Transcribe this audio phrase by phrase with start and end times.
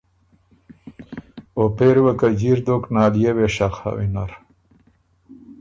[1.57, 4.31] او پېری وه که جیر دوک نالئے وې شخ هۀ وینر۔